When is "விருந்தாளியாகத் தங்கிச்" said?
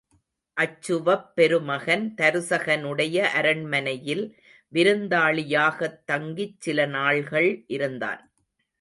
4.73-6.59